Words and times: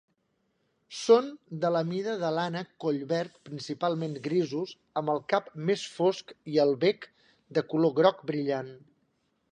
Són 0.99 1.27
de 1.65 1.69
la 1.73 1.81
mida 1.89 2.15
de 2.23 2.31
l'ànec 2.37 2.71
collverd, 2.85 3.37
principalment 3.49 4.17
grisos, 4.29 4.75
amb 5.03 5.15
el 5.15 5.23
cap 5.35 5.53
més 5.69 5.85
fosc 5.99 6.35
i 6.55 6.61
el 6.67 6.77
bec 6.87 7.09
de 7.59 7.69
color 7.75 7.99
groc 8.01 8.29
brillant. 8.33 8.77